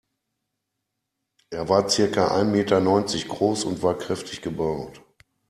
[1.51, 4.99] Er war circa ein Meter neunzig groß und war kräftig gebaut.